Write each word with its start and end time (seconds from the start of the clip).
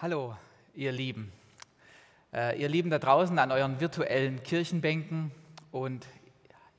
Hallo, 0.00 0.36
ihr 0.76 0.92
Lieben. 0.92 1.32
Äh, 2.32 2.62
ihr 2.62 2.68
Lieben 2.68 2.88
da 2.88 3.00
draußen 3.00 3.36
an 3.36 3.50
euren 3.50 3.80
virtuellen 3.80 4.40
Kirchenbänken 4.44 5.32
und 5.72 6.06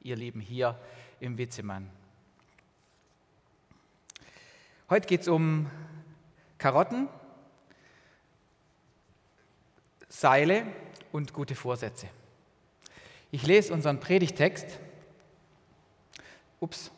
ihr 0.01 0.15
Lieben 0.15 0.39
hier 0.39 0.79
im 1.19 1.37
Witzemann. 1.37 1.89
Heute 4.89 5.05
geht 5.05 5.19
es 5.19 5.27
um 5.27 5.69
Karotten, 6.59 7.09
Seile 10.07 10.65
und 11.11 11.33
gute 11.33 11.55
Vorsätze. 11.55 12.07
Ich 13.31 13.45
lese 13.45 13.73
unseren 13.73 13.99
Predigtext. 13.99 14.79
Ups. 16.61 16.89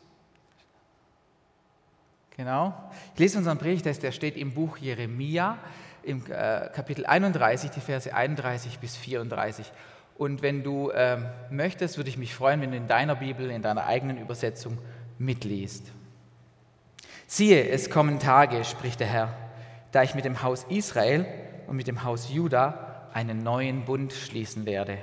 Genau. 2.36 2.92
Ich 3.14 3.18
lese 3.18 3.38
unseren 3.38 3.58
Predigtext, 3.58 4.04
der 4.04 4.12
steht 4.12 4.36
im 4.36 4.54
Buch 4.54 4.78
Jeremia 4.78 5.58
im 6.02 6.24
äh, 6.26 6.68
Kapitel 6.72 7.06
31, 7.06 7.70
die 7.70 7.80
Verse 7.80 8.12
31 8.12 8.78
bis 8.78 8.96
34. 8.96 9.70
Und 10.16 10.42
wenn 10.42 10.62
du 10.62 10.90
äh, 10.90 11.18
möchtest, 11.50 11.96
würde 11.96 12.10
ich 12.10 12.18
mich 12.18 12.34
freuen, 12.34 12.60
wenn 12.60 12.70
du 12.70 12.76
in 12.76 12.88
deiner 12.88 13.16
Bibel, 13.16 13.50
in 13.50 13.62
deiner 13.62 13.86
eigenen 13.86 14.18
Übersetzung 14.18 14.78
mitliest. 15.18 15.86
Siehe, 17.26 17.68
es 17.68 17.90
kommen 17.90 18.18
Tage, 18.18 18.64
spricht 18.64 19.00
der 19.00 19.06
Herr, 19.06 19.34
da 19.90 20.02
ich 20.02 20.14
mit 20.14 20.24
dem 20.24 20.42
Haus 20.42 20.66
Israel 20.68 21.26
und 21.66 21.76
mit 21.76 21.86
dem 21.86 22.04
Haus 22.04 22.30
Juda 22.30 23.08
einen 23.14 23.42
neuen 23.42 23.84
Bund 23.84 24.12
schließen 24.12 24.66
werde. 24.66 24.98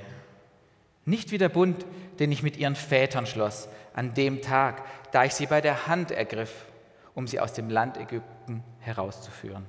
Nicht 1.04 1.32
wie 1.32 1.38
der 1.38 1.48
Bund, 1.48 1.84
den 2.18 2.30
ich 2.30 2.42
mit 2.42 2.56
ihren 2.56 2.76
Vätern 2.76 3.26
schloss, 3.26 3.68
an 3.94 4.14
dem 4.14 4.42
Tag, 4.42 4.84
da 5.10 5.24
ich 5.24 5.34
sie 5.34 5.46
bei 5.46 5.60
der 5.60 5.86
Hand 5.86 6.12
ergriff, 6.12 6.66
um 7.14 7.26
sie 7.26 7.40
aus 7.40 7.52
dem 7.52 7.68
Land 7.68 7.96
Ägypten 7.96 8.62
herauszuführen 8.78 9.66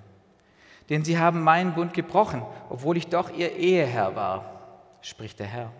denn 0.91 1.05
sie 1.05 1.17
haben 1.17 1.41
meinen 1.41 1.73
Bund 1.73 1.93
gebrochen, 1.93 2.43
obwohl 2.69 2.97
ich 2.97 3.07
doch 3.07 3.31
ihr 3.31 3.55
Eheherr 3.55 4.13
war, 4.13 4.97
spricht 5.01 5.39
der 5.39 5.47
Herr. 5.47 5.71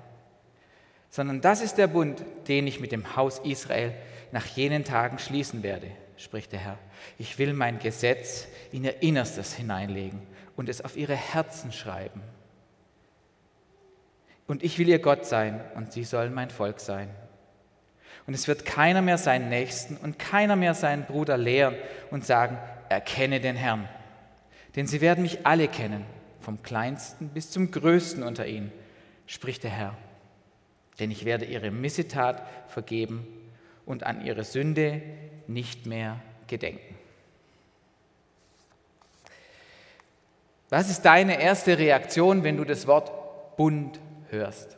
Sondern 1.09 1.42
das 1.42 1.62
ist 1.62 1.78
der 1.78 1.88
Bund, 1.88 2.23
den 2.48 2.66
ich 2.66 2.80
mit 2.80 2.94
dem 2.94 3.17
Haus 3.17 3.39
Israel 3.39 3.94
nach 4.32 4.45
jenen 4.45 4.86
Tagen 4.86 5.20
schließen 5.20 5.64
werde, 5.64 5.88
spricht 6.16 6.54
der 6.54 6.62
Herr. 6.62 6.78
Ich 7.17 7.38
will 7.38 7.52
mein 7.52 7.80
Gesetz 7.80 8.48
in 8.72 8.86
ihr 8.86 9.04
Innerstes 9.04 9.54
hineinlegen 9.54 10.22
und 10.56 10.70
es 10.70 10.80
auf 10.80 10.95
ihre 10.95 11.16
Herzen 11.16 11.73
schreiben. 11.73 12.22
Und 14.48 14.64
ich 14.64 14.80
will 14.80 14.88
ihr 14.88 15.00
Gott 15.00 15.26
sein 15.26 15.59
und 15.76 15.92
sie 15.92 16.06
sollen 16.06 16.34
mein 16.34 16.52
Volk 16.52 16.80
sein. 16.80 17.09
Und 18.28 18.34
es 18.34 18.48
wird 18.48 18.64
keiner 18.64 19.02
mehr 19.02 19.17
seinen 19.17 19.50
Nächsten 19.50 19.98
und 19.98 20.20
keiner 20.20 20.56
mehr 20.56 20.73
seinen 20.73 21.04
Bruder 21.04 21.38
lehren 21.38 21.76
und 22.12 22.26
sagen, 22.26 22.58
erkenne 22.88 23.42
den 23.42 23.58
Herrn 23.58 23.89
denn 24.75 24.88
sie 24.88 25.02
werden 25.02 25.23
mich 25.23 25.45
alle 25.45 25.67
kennen, 25.67 26.05
vom 26.39 26.64
kleinsten 26.64 27.30
bis 27.30 27.52
zum 27.52 27.72
größten 27.72 28.23
unter 28.23 28.47
ihnen, 28.47 28.72
spricht 29.27 29.64
der 29.64 29.72
Herr. 29.72 29.97
Denn 31.00 31.11
ich 31.11 31.25
werde 31.25 31.45
ihre 31.45 31.72
Missetat 31.72 32.44
vergeben 32.67 33.27
und 33.86 34.03
an 34.03 34.25
ihre 34.25 34.44
Sünde 34.44 35.02
nicht 35.47 35.86
mehr 35.86 36.19
gedenken. 36.47 36.95
Was 40.69 40.89
ist 40.89 41.02
deine 41.02 41.42
erste 41.42 41.77
Reaktion, 41.77 42.44
wenn 42.44 42.55
du 42.55 42.64
das 42.64 42.88
Wort 42.88 43.58
Bund 43.58 43.99
hörst? 44.30 44.77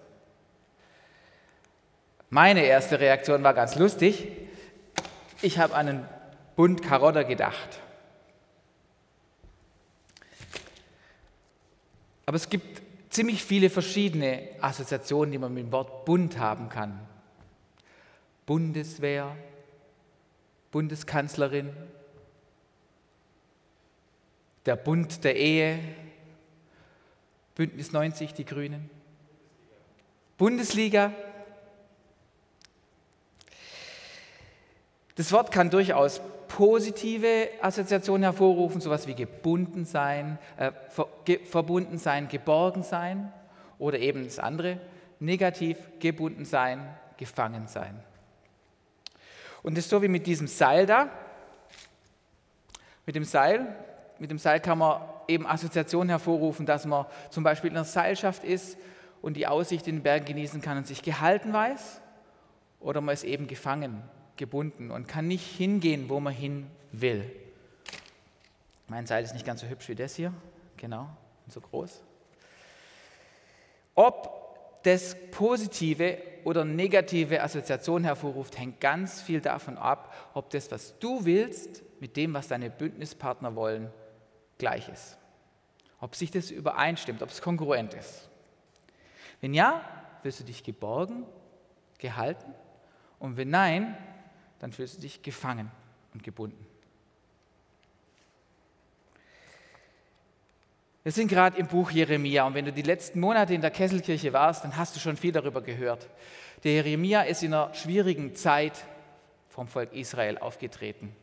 Meine 2.31 2.63
erste 2.63 2.99
Reaktion 2.99 3.43
war 3.43 3.53
ganz 3.53 3.75
lustig. 3.75 4.27
Ich 5.43 5.59
habe 5.59 5.75
an 5.75 5.87
einen 5.87 6.09
Bund 6.55 6.81
Karotter 6.81 7.23
gedacht. 7.23 7.79
Aber 12.33 12.37
es 12.37 12.49
gibt 12.49 12.81
ziemlich 13.11 13.43
viele 13.43 13.69
verschiedene 13.69 14.49
Assoziationen, 14.59 15.31
die 15.31 15.37
man 15.37 15.53
mit 15.53 15.65
dem 15.65 15.71
Wort 15.71 16.03
Bund 16.03 16.39
haben 16.39 16.67
kann. 16.67 16.99
Bundeswehr, 18.47 19.37
Bundeskanzlerin, 20.71 21.71
der 24.65 24.75
Bund 24.77 25.23
der 25.23 25.35
Ehe, 25.35 25.77
Bündnis 27.53 27.91
90, 27.91 28.33
die 28.33 28.45
Grünen, 28.45 28.89
Bundesliga. 30.39 31.13
Das 35.13 35.31
Wort 35.31 35.51
kann 35.51 35.69
durchaus 35.69 36.19
positive 36.55 37.49
Assoziationen 37.61 38.23
hervorrufen, 38.23 38.79
sowas 38.79 39.07
wie 39.07 39.15
gebunden 39.15 39.85
sein, 39.85 40.37
äh, 40.57 40.71
ver, 40.89 41.07
ge, 41.25 41.43
verbunden 41.43 41.97
sein, 41.97 42.27
geborgen 42.27 42.83
sein 42.83 43.33
oder 43.79 43.97
eben 43.97 44.23
das 44.23 44.37
andere, 44.37 44.79
negativ 45.19 45.77
gebunden 45.99 46.45
sein, 46.45 46.87
gefangen 47.17 47.67
sein. 47.67 47.99
Und 49.63 49.75
das 49.75 49.85
ist 49.85 49.89
so 49.89 50.03
wie 50.03 50.07
mit 50.07 50.27
diesem 50.27 50.45
Seil 50.45 50.85
da. 50.85 51.09
Mit 53.07 53.15
dem 53.15 53.23
Seil, 53.23 53.75
mit 54.19 54.29
dem 54.29 54.37
Seil 54.37 54.59
kann 54.59 54.77
man 54.77 55.01
eben 55.27 55.47
Assoziationen 55.47 56.09
hervorrufen, 56.09 56.67
dass 56.67 56.85
man 56.85 57.07
zum 57.31 57.43
Beispiel 57.43 57.71
in 57.71 57.77
einer 57.77 57.85
Seilschaft 57.85 58.43
ist 58.43 58.77
und 59.23 59.37
die 59.37 59.47
Aussicht 59.47 59.87
in 59.87 59.95
den 59.95 60.03
Bergen 60.03 60.25
genießen 60.25 60.61
kann 60.61 60.77
und 60.77 60.85
sich 60.85 61.01
gehalten 61.01 61.51
weiß, 61.51 61.99
oder 62.79 63.01
man 63.01 63.13
ist 63.13 63.23
eben 63.23 63.47
gefangen 63.47 64.03
gebunden 64.37 64.91
und 64.91 65.07
kann 65.07 65.27
nicht 65.27 65.45
hingehen, 65.45 66.09
wo 66.09 66.19
man 66.19 66.33
hin 66.33 66.67
will. 66.91 67.29
Mein 68.87 69.05
Seil 69.05 69.23
ist 69.23 69.33
nicht 69.33 69.45
ganz 69.45 69.61
so 69.61 69.67
hübsch 69.67 69.89
wie 69.89 69.95
das 69.95 70.15
hier, 70.15 70.33
genau, 70.77 71.09
so 71.47 71.61
groß. 71.61 72.01
Ob 73.95 74.81
das 74.83 75.15
positive 75.31 76.17
oder 76.43 76.65
negative 76.65 77.41
Assoziation 77.41 78.03
hervorruft, 78.03 78.59
hängt 78.59 78.81
ganz 78.81 79.21
viel 79.21 79.39
davon 79.39 79.77
ab, 79.77 80.13
ob 80.33 80.49
das, 80.49 80.69
was 80.71 80.97
du 80.99 81.23
willst, 81.25 81.83
mit 82.01 82.17
dem, 82.17 82.33
was 82.33 82.49
deine 82.49 82.69
Bündnispartner 82.69 83.55
wollen, 83.55 83.89
gleich 84.57 84.89
ist. 84.89 85.17
Ob 86.01 86.15
sich 86.15 86.31
das 86.31 86.51
übereinstimmt, 86.51 87.23
ob 87.23 87.29
es 87.29 87.41
kongruent 87.41 87.93
ist. 87.93 88.29
Wenn 89.39 89.53
ja, 89.53 89.81
wirst 90.23 90.41
du 90.41 90.43
dich 90.43 90.63
geborgen, 90.63 91.25
gehalten 91.97 92.53
und 93.19 93.37
wenn 93.37 93.49
nein, 93.49 93.97
dann 94.63 94.71
fühlst 94.71 94.95
du 94.95 95.01
dich 95.01 95.21
gefangen 95.21 95.69
und 96.13 96.23
gebunden. 96.23 96.65
Wir 101.03 101.11
sind 101.11 101.27
gerade 101.27 101.57
im 101.57 101.67
Buch 101.67 101.91
Jeremia 101.91 102.47
und 102.47 102.53
wenn 102.53 102.63
du 102.63 102.71
die 102.71 102.81
letzten 102.81 103.19
Monate 103.19 103.53
in 103.53 103.59
der 103.59 103.71
Kesselkirche 103.71 104.31
warst, 104.31 104.63
dann 104.63 104.77
hast 104.77 104.95
du 104.95 105.01
schon 105.01 105.17
viel 105.17 105.33
darüber 105.33 105.61
gehört. 105.61 106.07
Der 106.63 106.75
Jeremia 106.75 107.23
ist 107.23 107.43
in 107.43 107.53
einer 107.53 107.73
schwierigen 107.73 108.35
Zeit 108.35 108.85
vom 109.49 109.67
Volk 109.67 109.91
Israel 109.91 110.37
aufgetreten. 110.37 111.13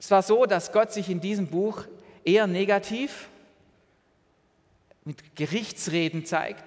Es 0.00 0.10
war 0.10 0.22
so, 0.22 0.44
dass 0.44 0.72
Gott 0.72 0.92
sich 0.92 1.08
in 1.08 1.20
diesem 1.20 1.46
Buch 1.46 1.84
eher 2.24 2.48
negativ 2.48 3.28
mit 5.04 5.36
Gerichtsreden 5.36 6.24
zeigt. 6.24 6.64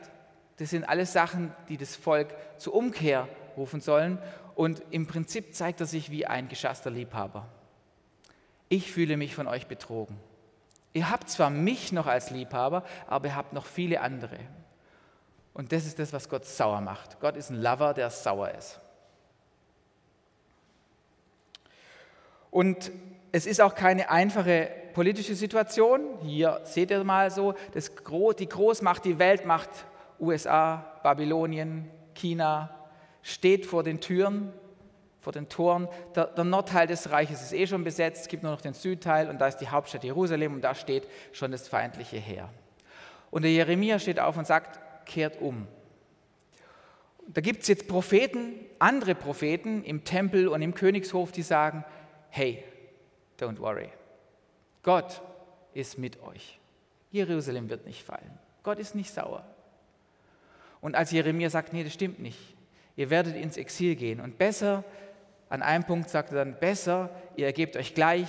Das 0.59 0.69
sind 0.69 0.85
alles 0.85 1.11
Sachen, 1.11 1.53
die 1.67 1.75
das 1.75 1.97
Volk 1.97 2.33
zur 2.57 2.73
Umkehr 2.73 3.27
rufen 3.57 3.81
sollen 3.81 4.17
und 4.55 4.83
im 4.91 5.07
Prinzip 5.07 5.53
zeigt 5.53 5.79
er 5.79 5.85
sich 5.85 6.11
wie 6.11 6.25
ein 6.25 6.47
geschasster 6.47 6.89
Liebhaber. 6.89 7.47
Ich 8.69 8.91
fühle 8.91 9.17
mich 9.17 9.35
von 9.35 9.47
euch 9.47 9.67
betrogen. 9.67 10.17
Ihr 10.93 11.09
habt 11.09 11.29
zwar 11.29 11.49
mich 11.49 11.91
noch 11.91 12.07
als 12.07 12.31
Liebhaber, 12.31 12.83
aber 13.07 13.27
ihr 13.27 13.35
habt 13.35 13.53
noch 13.53 13.65
viele 13.65 14.01
andere. 14.01 14.37
Und 15.53 15.71
das 15.71 15.85
ist 15.85 15.99
das, 15.99 16.13
was 16.13 16.29
Gott 16.29 16.45
sauer 16.45 16.81
macht. 16.81 17.19
Gott 17.19 17.35
ist 17.35 17.49
ein 17.49 17.61
Lover, 17.61 17.93
der 17.93 18.09
sauer 18.09 18.51
ist. 18.51 18.79
Und 22.49 22.91
es 23.31 23.45
ist 23.45 23.61
auch 23.61 23.75
keine 23.75 24.09
einfache 24.09 24.69
politische 24.93 25.35
Situation. 25.35 26.01
Hier 26.21 26.61
seht 26.65 26.91
ihr 26.91 27.03
mal 27.03 27.31
so, 27.31 27.53
das, 27.73 27.91
die 28.39 28.49
Großmacht, 28.49 29.05
die 29.05 29.19
Weltmacht, 29.19 29.69
USA, 30.19 30.99
Babylonien, 31.03 31.89
China, 32.13 32.69
steht 33.21 33.65
vor 33.65 33.83
den 33.83 33.99
Türen, 33.99 34.53
vor 35.19 35.33
den 35.33 35.49
Toren. 35.49 35.87
Der, 36.15 36.25
der, 36.27 36.43
Nordteil 36.43 36.87
des 36.87 37.11
Reiches 37.11 37.41
ist 37.41 37.53
eh 37.53 37.67
schon 37.67 37.83
besetzt, 37.83 38.23
es 38.23 38.27
gibt 38.27 38.43
nur 38.43 38.51
noch 38.51 38.61
den 38.61 38.73
Südteil 38.73 39.29
und 39.29 39.39
da 39.39 39.47
ist 39.47 39.57
die 39.57 39.69
Hauptstadt 39.69 40.03
Jerusalem 40.03 40.55
und 40.55 40.61
da 40.61 40.75
steht 40.75 41.07
schon 41.31 41.51
das 41.51 41.67
feindliche 41.67 42.17
Heer. 42.17 42.49
Und 43.29 43.43
der 43.43 43.51
Jeremia 43.51 43.99
steht 43.99 44.19
auf 44.19 44.37
und 44.37 44.45
sagt, 44.45 44.79
kehrt 45.05 45.39
um. 45.41 45.67
Da 47.27 47.39
gibt 47.39 47.61
es 47.61 47.67
jetzt 47.67 47.87
Propheten, 47.87 48.53
andere 48.79 49.15
Propheten 49.15 49.83
im 49.83 50.03
Tempel 50.03 50.47
und 50.47 50.61
im 50.61 50.73
Königshof, 50.73 51.31
die 51.31 51.43
sagen, 51.43 51.85
hey, 52.29 52.63
don't 53.39 53.59
worry, 53.59 53.89
Gott 54.83 55.21
ist 55.73 55.97
mit 55.97 56.21
euch. 56.23 56.59
Jerusalem 57.11 57.69
wird 57.69 57.85
nicht 57.85 58.03
fallen. 58.03 58.37
Gott 58.63 58.79
ist 58.79 58.95
nicht 58.95 59.13
sauer. 59.13 59.45
Und 60.81 60.95
als 60.95 61.11
Jeremia 61.11 61.49
sagt, 61.49 61.73
nee, 61.73 61.83
das 61.83 61.93
stimmt 61.93 62.19
nicht, 62.19 62.39
ihr 62.95 63.09
werdet 63.09 63.35
ins 63.35 63.57
Exil 63.57 63.95
gehen. 63.95 64.19
Und 64.19 64.37
besser, 64.37 64.83
an 65.49 65.61
einem 65.61 65.83
Punkt 65.83 66.09
sagt 66.09 66.31
er 66.31 66.45
dann, 66.45 66.59
besser, 66.59 67.09
ihr 67.35 67.45
ergebt 67.45 67.75
euch 67.75 67.93
gleich, 67.93 68.27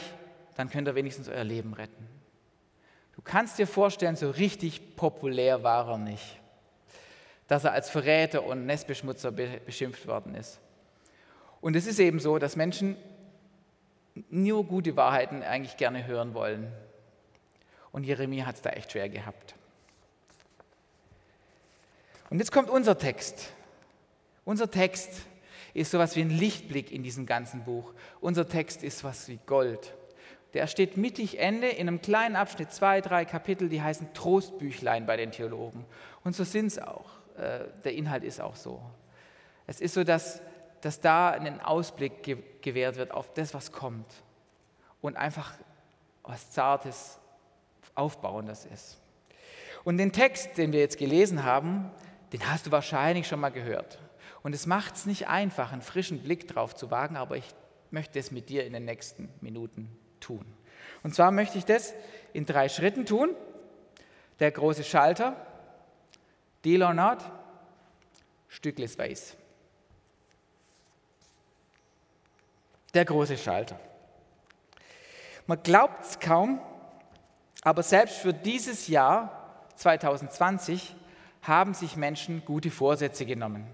dann 0.56 0.70
könnt 0.70 0.88
ihr 0.88 0.94
wenigstens 0.94 1.28
euer 1.28 1.44
Leben 1.44 1.74
retten. 1.74 2.08
Du 3.14 3.22
kannst 3.22 3.58
dir 3.58 3.66
vorstellen, 3.66 4.16
so 4.16 4.30
richtig 4.30 4.96
populär 4.96 5.62
war 5.62 5.88
er 5.88 5.98
nicht, 5.98 6.40
dass 7.46 7.64
er 7.64 7.72
als 7.72 7.90
Verräter 7.90 8.44
und 8.44 8.66
Nestbeschmutzer 8.66 9.30
beschimpft 9.30 10.06
worden 10.06 10.34
ist. 10.34 10.60
Und 11.60 11.76
es 11.76 11.86
ist 11.86 12.00
eben 12.00 12.18
so, 12.18 12.38
dass 12.38 12.56
Menschen 12.56 12.96
nur 14.28 14.64
gute 14.64 14.96
Wahrheiten 14.96 15.42
eigentlich 15.42 15.76
gerne 15.76 16.06
hören 16.06 16.34
wollen. 16.34 16.72
Und 17.92 18.04
Jeremia 18.04 18.46
hat 18.46 18.56
es 18.56 18.62
da 18.62 18.70
echt 18.70 18.92
schwer 18.92 19.08
gehabt. 19.08 19.54
Und 22.30 22.38
jetzt 22.38 22.50
kommt 22.50 22.70
unser 22.70 22.98
Text. 22.98 23.52
Unser 24.44 24.70
Text 24.70 25.22
ist 25.74 25.90
so 25.90 25.98
etwas 25.98 26.16
wie 26.16 26.22
ein 26.22 26.30
Lichtblick 26.30 26.92
in 26.92 27.02
diesem 27.02 27.26
ganzen 27.26 27.64
Buch. 27.64 27.92
Unser 28.20 28.48
Text 28.48 28.82
ist 28.82 29.04
was 29.04 29.28
wie 29.28 29.38
Gold. 29.46 29.94
Der 30.54 30.66
steht 30.66 30.96
mittig 30.96 31.38
Ende 31.38 31.68
in 31.68 31.88
einem 31.88 32.02
kleinen 32.02 32.36
Abschnitt, 32.36 32.72
zwei, 32.72 33.00
drei 33.00 33.24
Kapitel, 33.24 33.68
die 33.68 33.80
heißen 33.80 34.12
Trostbüchlein 34.12 35.06
bei 35.06 35.16
den 35.16 35.30
Theologen. 35.30 35.86
Und 36.24 36.36
so 36.36 36.44
sind 36.44 36.66
es 36.66 36.78
auch. 36.78 37.10
Äh, 37.38 37.60
der 37.84 37.94
Inhalt 37.94 38.24
ist 38.24 38.40
auch 38.40 38.56
so. 38.56 38.82
Es 39.66 39.80
ist 39.80 39.94
so, 39.94 40.04
dass, 40.04 40.42
dass 40.82 41.00
da 41.00 41.30
ein 41.30 41.60
Ausblick 41.60 42.22
gewährt 42.60 42.96
wird 42.96 43.12
auf 43.12 43.32
das, 43.32 43.54
was 43.54 43.72
kommt. 43.72 44.12
Und 45.00 45.16
einfach 45.16 45.54
was 46.22 46.50
Zartes, 46.50 47.18
Aufbauendes 47.94 48.66
ist. 48.66 48.98
Und 49.84 49.96
den 49.98 50.12
Text, 50.12 50.58
den 50.58 50.72
wir 50.72 50.80
jetzt 50.80 50.98
gelesen 50.98 51.44
haben, 51.44 51.90
den 52.32 52.48
hast 52.48 52.66
du 52.66 52.70
wahrscheinlich 52.70 53.26
schon 53.26 53.40
mal 53.40 53.50
gehört. 53.50 53.98
Und 54.42 54.54
es 54.54 54.66
macht 54.66 54.96
es 54.96 55.06
nicht 55.06 55.28
einfach, 55.28 55.72
einen 55.72 55.82
frischen 55.82 56.22
Blick 56.22 56.48
drauf 56.48 56.74
zu 56.74 56.90
wagen, 56.90 57.16
aber 57.16 57.36
ich 57.36 57.46
möchte 57.90 58.18
es 58.18 58.30
mit 58.30 58.48
dir 58.48 58.66
in 58.66 58.72
den 58.72 58.84
nächsten 58.84 59.28
Minuten 59.40 59.96
tun. 60.20 60.44
Und 61.02 61.14
zwar 61.14 61.30
möchte 61.30 61.58
ich 61.58 61.64
das 61.64 61.94
in 62.32 62.46
drei 62.46 62.68
Schritten 62.68 63.06
tun. 63.06 63.34
Der 64.40 64.50
große 64.50 64.82
Schalter, 64.82 65.36
Deal 66.64 66.82
or 66.82 66.94
not, 66.94 67.18
Stückles 68.48 68.98
Weiß. 68.98 69.36
Der 72.94 73.04
große 73.04 73.38
Schalter. 73.38 73.78
Man 75.46 75.62
glaubt 75.62 76.04
es 76.04 76.20
kaum, 76.20 76.60
aber 77.62 77.82
selbst 77.82 78.18
für 78.18 78.32
dieses 78.34 78.88
Jahr 78.88 79.66
2020 79.76 80.94
haben 81.42 81.74
sich 81.74 81.96
Menschen 81.96 82.44
gute 82.44 82.70
Vorsätze 82.70 83.26
genommen. 83.26 83.66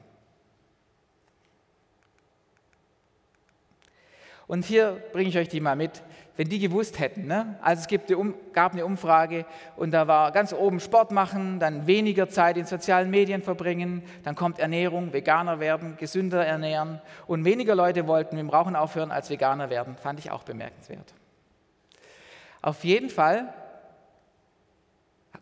Und 4.48 4.64
hier 4.64 5.00
bringe 5.12 5.28
ich 5.28 5.38
euch 5.38 5.48
die 5.48 5.60
mal 5.60 5.76
mit, 5.76 6.02
wenn 6.36 6.48
die 6.48 6.58
gewusst 6.58 6.98
hätten. 6.98 7.26
Ne? 7.26 7.56
Also 7.60 7.82
es 7.82 7.86
gibt 7.86 8.12
gab 8.52 8.72
eine 8.72 8.86
Umfrage 8.86 9.44
und 9.76 9.90
da 9.90 10.08
war 10.08 10.32
ganz 10.32 10.52
oben 10.52 10.80
Sport 10.80 11.10
machen, 11.10 11.60
dann 11.60 11.86
weniger 11.86 12.28
Zeit 12.28 12.56
in 12.56 12.64
sozialen 12.64 13.10
Medien 13.10 13.42
verbringen, 13.42 14.02
dann 14.24 14.34
kommt 14.34 14.58
Ernährung, 14.58 15.12
Veganer 15.12 15.60
werden, 15.60 15.96
gesünder 15.98 16.44
ernähren 16.46 17.00
und 17.26 17.44
weniger 17.44 17.74
Leute 17.74 18.06
wollten 18.06 18.36
mit 18.36 18.42
dem 18.42 18.50
Rauchen 18.50 18.74
aufhören 18.74 19.10
als 19.10 19.30
Veganer 19.30 19.68
werden. 19.68 19.96
Fand 19.96 20.18
ich 20.18 20.30
auch 20.30 20.44
bemerkenswert. 20.44 21.12
Auf 22.62 22.84
jeden 22.84 23.10
Fall 23.10 23.52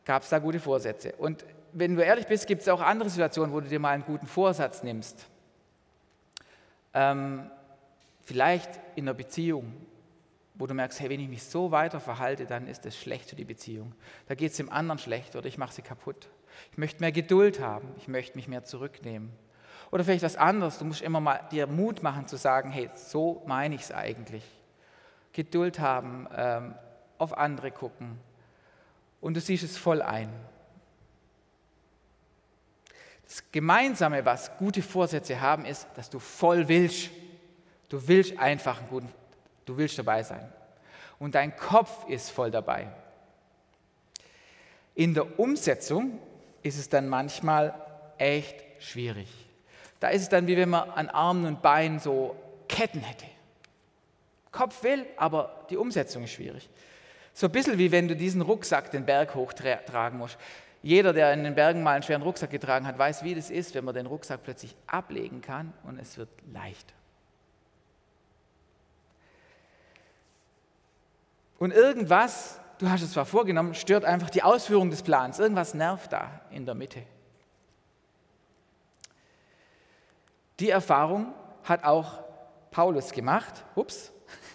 gab 0.04 0.22
es 0.22 0.30
da 0.30 0.38
gute 0.38 0.60
Vorsätze. 0.60 1.12
Und 1.18 1.44
wenn 1.72 1.94
du 1.94 2.02
ehrlich 2.02 2.26
bist, 2.26 2.46
gibt 2.46 2.62
es 2.62 2.68
auch 2.68 2.80
andere 2.80 3.10
Situationen, 3.10 3.52
wo 3.52 3.60
du 3.60 3.68
dir 3.68 3.78
mal 3.78 3.90
einen 3.90 4.04
guten 4.04 4.26
Vorsatz 4.26 4.82
nimmst. 4.82 5.26
Ähm, 6.94 7.50
Vielleicht 8.26 8.80
in 8.96 9.04
einer 9.04 9.14
Beziehung, 9.14 9.72
wo 10.56 10.66
du 10.66 10.74
merkst, 10.74 10.98
hey, 10.98 11.08
wenn 11.08 11.20
ich 11.20 11.28
mich 11.28 11.44
so 11.44 11.70
weiter 11.70 12.00
verhalte, 12.00 12.44
dann 12.44 12.66
ist 12.66 12.84
das 12.84 12.96
schlecht 12.96 13.30
für 13.30 13.36
die 13.36 13.44
Beziehung. 13.44 13.94
Da 14.26 14.34
geht 14.34 14.50
es 14.50 14.56
dem 14.56 14.68
anderen 14.68 14.98
schlecht 14.98 15.36
oder 15.36 15.46
ich 15.46 15.58
mache 15.58 15.72
sie 15.72 15.82
kaputt. 15.82 16.28
Ich 16.72 16.76
möchte 16.76 17.00
mehr 17.00 17.12
Geduld 17.12 17.60
haben, 17.60 17.86
ich 17.98 18.08
möchte 18.08 18.36
mich 18.36 18.48
mehr 18.48 18.64
zurücknehmen. 18.64 19.30
Oder 19.92 20.02
vielleicht 20.02 20.24
was 20.24 20.34
anderes, 20.34 20.78
du 20.78 20.84
musst 20.86 21.02
immer 21.02 21.20
mal 21.20 21.46
dir 21.52 21.68
Mut 21.68 22.02
machen 22.02 22.26
zu 22.26 22.36
sagen, 22.36 22.72
hey, 22.72 22.90
so 22.96 23.44
meine 23.46 23.76
ich 23.76 23.82
es 23.82 23.92
eigentlich. 23.92 24.42
Geduld 25.32 25.78
haben, 25.78 26.26
ähm, 26.34 26.74
auf 27.18 27.38
andere 27.38 27.70
gucken. 27.70 28.18
Und 29.20 29.34
du 29.34 29.40
siehst 29.40 29.62
es 29.62 29.78
voll 29.78 30.02
ein. 30.02 30.32
Das 33.22 33.44
Gemeinsame, 33.52 34.24
was 34.24 34.56
gute 34.56 34.82
Vorsätze 34.82 35.40
haben, 35.40 35.64
ist, 35.64 35.86
dass 35.94 36.10
du 36.10 36.18
voll 36.18 36.66
willst. 36.66 37.10
Du 37.88 38.08
willst 38.08 38.38
einfach 38.38 38.78
einen 38.78 38.88
guten, 38.88 39.12
du 39.64 39.76
willst 39.76 39.98
dabei 39.98 40.22
sein. 40.22 40.52
Und 41.18 41.34
dein 41.34 41.56
Kopf 41.56 42.08
ist 42.08 42.30
voll 42.30 42.50
dabei. 42.50 42.88
In 44.94 45.14
der 45.14 45.38
Umsetzung 45.38 46.18
ist 46.62 46.78
es 46.78 46.88
dann 46.88 47.08
manchmal 47.08 47.74
echt 48.18 48.64
schwierig. 48.78 49.28
Da 50.00 50.08
ist 50.08 50.22
es 50.22 50.28
dann 50.28 50.46
wie 50.46 50.56
wenn 50.56 50.68
man 50.68 50.90
an 50.90 51.08
Armen 51.08 51.46
und 51.46 51.62
Beinen 51.62 51.98
so 52.00 52.36
Ketten 52.68 53.00
hätte. 53.00 53.26
Kopf 54.52 54.82
will, 54.82 55.06
aber 55.16 55.66
die 55.70 55.76
Umsetzung 55.76 56.24
ist 56.24 56.32
schwierig. 56.32 56.68
So 57.34 57.46
ein 57.46 57.52
bisschen 57.52 57.78
wie 57.78 57.92
wenn 57.92 58.08
du 58.08 58.16
diesen 58.16 58.40
Rucksack 58.40 58.90
den 58.90 59.04
Berg 59.04 59.34
hochtragen 59.34 60.18
musst. 60.18 60.38
Jeder, 60.82 61.12
der 61.12 61.32
in 61.32 61.44
den 61.44 61.54
Bergen 61.54 61.82
mal 61.82 61.92
einen 61.92 62.02
schweren 62.02 62.22
Rucksack 62.22 62.50
getragen 62.50 62.86
hat, 62.86 62.98
weiß, 62.98 63.22
wie 63.24 63.34
das 63.34 63.50
ist, 63.50 63.74
wenn 63.74 63.84
man 63.84 63.94
den 63.94 64.06
Rucksack 64.06 64.42
plötzlich 64.42 64.74
ablegen 64.86 65.42
kann 65.42 65.72
und 65.84 65.98
es 65.98 66.16
wird 66.16 66.28
leicht. 66.52 66.95
Und 71.58 71.72
irgendwas, 71.72 72.60
du 72.78 72.88
hast 72.88 73.02
es 73.02 73.12
zwar 73.12 73.24
vorgenommen, 73.24 73.74
stört 73.74 74.04
einfach 74.04 74.30
die 74.30 74.42
Ausführung 74.42 74.90
des 74.90 75.02
Plans. 75.02 75.38
Irgendwas 75.38 75.74
nervt 75.74 76.12
da 76.12 76.42
in 76.50 76.66
der 76.66 76.74
Mitte. 76.74 77.02
Die 80.60 80.70
Erfahrung 80.70 81.34
hat 81.64 81.84
auch 81.84 82.22
Paulus 82.70 83.12
gemacht. 83.12 83.64
Ups. 83.74 84.12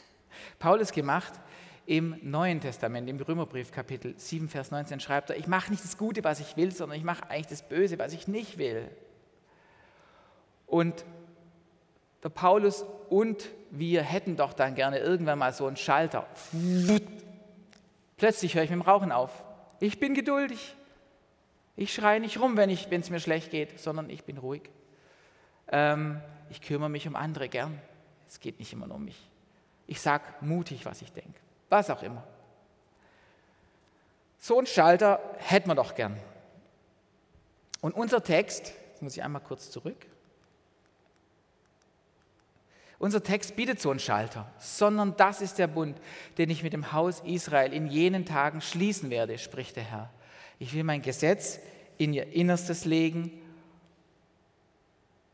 Paulus 0.60 0.92
gemacht 0.92 1.34
im 1.86 2.16
Neuen 2.22 2.62
Testament, 2.62 3.10
im 3.10 3.20
Römerbrief 3.20 3.72
Kapitel 3.72 4.18
7, 4.18 4.48
Vers 4.48 4.72
19 4.72 5.00
schreibt 5.00 5.32
er, 5.32 5.38
ich 5.38 5.48
mache 5.48 5.72
nicht 5.72 5.84
das 5.84 5.98
Gute, 5.98 6.24
was 6.24 6.40
ich 6.40 6.56
will, 6.56 6.72
sondern 6.72 6.98
ich 6.98 7.04
mache 7.04 7.30
eigentlich 7.30 7.48
das 7.48 7.68
Böse, 7.68 8.00
was 8.00 8.14
ich 8.14 8.28
nicht 8.28 8.58
will. 8.58 8.90
Und 10.68 11.04
der 12.24 12.30
Paulus 12.30 12.86
und 13.10 13.50
wir 13.72 14.04
hätten 14.04 14.36
doch 14.36 14.54
dann 14.54 14.76
gerne 14.76 15.00
irgendwann 15.00 15.40
mal 15.40 15.54
so 15.54 15.66
einen 15.68 15.78
Schalter. 15.78 16.28
Plötzlich 18.18 18.56
höre 18.56 18.64
ich 18.64 18.70
mit 18.70 18.80
dem 18.80 18.82
Rauchen 18.82 19.12
auf. 19.12 19.44
Ich 19.80 20.00
bin 20.00 20.14
geduldig. 20.14 20.76
Ich 21.76 21.94
schreie 21.94 22.20
nicht 22.20 22.40
rum, 22.40 22.58
wenn 22.58 22.70
es 22.70 23.10
mir 23.10 23.20
schlecht 23.20 23.50
geht, 23.50 23.80
sondern 23.80 24.10
ich 24.10 24.24
bin 24.24 24.38
ruhig. 24.38 24.70
Ähm, 25.70 26.22
ich 26.50 26.62
kümmere 26.62 26.90
mich 26.90 27.08
um 27.08 27.16
andere 27.16 27.50
gern. 27.50 27.82
Es 28.28 28.40
geht 28.40 28.60
nicht 28.60 28.74
immer 28.74 28.88
nur 28.88 28.98
um 28.98 29.06
mich. 29.06 29.28
Ich 29.88 30.00
sage 30.00 30.24
mutig, 30.42 30.86
was 30.86 31.02
ich 31.02 31.12
denke. 31.12 31.40
Was 31.70 31.90
auch 31.90 32.04
immer. 32.04 32.24
So 34.38 34.58
einen 34.58 34.68
Schalter 34.68 35.20
hätten 35.38 35.70
wir 35.70 35.76
doch 35.76 35.96
gern. 35.96 36.18
Und 37.82 37.94
unser 37.94 38.24
Text, 38.24 38.74
jetzt 38.90 39.02
muss 39.02 39.16
ich 39.16 39.24
einmal 39.24 39.42
kurz 39.42 39.72
zurück. 39.72 40.06
Unser 43.02 43.24
Text 43.24 43.56
bietet 43.56 43.82
so 43.82 43.90
einen 43.90 43.98
Schalter, 43.98 44.48
sondern 44.60 45.18
das 45.18 45.42
ist 45.42 45.58
der 45.58 45.66
Bund, 45.66 46.00
den 46.38 46.52
ich 46.52 46.62
mit 46.62 46.72
dem 46.72 46.92
Haus 46.92 47.22
Israel 47.22 47.74
in 47.74 47.88
jenen 47.88 48.28
Tagen 48.28 48.62
schließen 48.62 49.10
werde, 49.10 49.40
spricht 49.40 49.76
der 49.76 49.86
Herr. 49.86 50.12
Ich 50.60 50.76
will 50.76 50.84
mein 50.84 51.02
Gesetz 51.02 51.60
in 51.98 52.14
ihr 52.14 52.32
Innerstes 52.32 52.86
legen, 52.86 53.32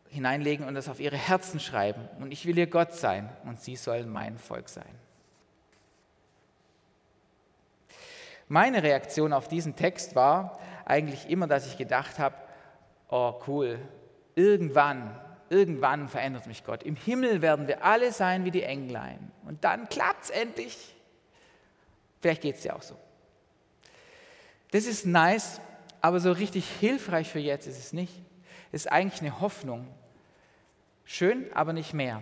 hineinlegen 0.07 0.65
und 0.65 0.77
es 0.77 0.87
auf 0.87 1.01
ihre 1.01 1.17
Herzen 1.17 1.59
schreiben. 1.59 2.07
Und 2.21 2.31
ich 2.31 2.45
will 2.45 2.57
ihr 2.57 2.67
Gott 2.67 2.93
sein 2.93 3.29
und 3.43 3.59
sie 3.59 3.75
sollen 3.75 4.09
mein 4.09 4.37
Volk 4.37 4.69
sein. 4.69 4.95
Meine 8.47 8.81
Reaktion 8.81 9.33
auf 9.33 9.49
diesen 9.49 9.75
Text 9.75 10.15
war 10.15 10.57
eigentlich 10.85 11.29
immer, 11.29 11.47
dass 11.47 11.67
ich 11.67 11.77
gedacht 11.77 12.17
habe, 12.17 12.37
oh 13.09 13.41
cool, 13.45 13.77
irgendwann 14.35 15.19
irgendwann 15.49 16.09
verändert 16.09 16.47
mich 16.47 16.63
Gott. 16.63 16.83
Im 16.83 16.95
Himmel 16.95 17.41
werden 17.41 17.67
wir 17.67 17.83
alle 17.83 18.11
sein 18.11 18.45
wie 18.45 18.51
die 18.51 18.63
Englein. 18.63 19.31
Und 19.45 19.63
dann 19.63 19.89
klappt 19.89 20.25
es 20.25 20.29
endlich. 20.29 20.95
Vielleicht 22.21 22.41
geht 22.41 22.55
es 22.55 22.61
dir 22.61 22.75
auch 22.75 22.81
so. 22.81 22.97
Das 24.71 24.85
ist 24.85 25.05
nice, 25.05 25.61
aber 26.01 26.19
so 26.19 26.31
richtig 26.31 26.67
hilfreich 26.79 27.29
für 27.29 27.39
jetzt 27.39 27.67
ist 27.67 27.77
es 27.77 27.93
nicht. 27.93 28.13
Es 28.71 28.85
ist 28.85 28.91
eigentlich 28.91 29.21
eine 29.21 29.39
Hoffnung. 29.39 29.87
Schön, 31.05 31.51
aber 31.53 31.73
nicht 31.73 31.93
mehr. 31.93 32.21